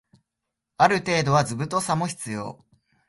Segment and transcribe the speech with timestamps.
[0.77, 2.65] ある程度は図太さも必要